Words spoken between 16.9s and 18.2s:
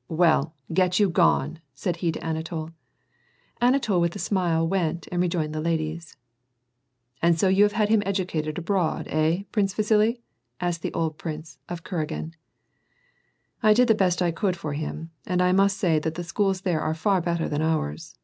far better than ours."